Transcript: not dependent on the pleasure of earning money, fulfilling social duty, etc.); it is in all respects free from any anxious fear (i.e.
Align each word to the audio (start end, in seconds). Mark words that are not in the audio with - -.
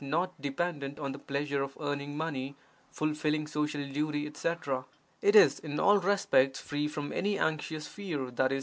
not 0.01 0.41
dependent 0.41 0.97
on 0.97 1.11
the 1.11 1.19
pleasure 1.19 1.61
of 1.61 1.77
earning 1.79 2.17
money, 2.17 2.55
fulfilling 2.89 3.45
social 3.45 3.87
duty, 3.87 4.25
etc.); 4.25 4.83
it 5.21 5.35
is 5.35 5.59
in 5.59 5.79
all 5.79 5.99
respects 5.99 6.59
free 6.59 6.87
from 6.87 7.13
any 7.13 7.37
anxious 7.37 7.87
fear 7.87 8.25
(i.e. 8.35 8.59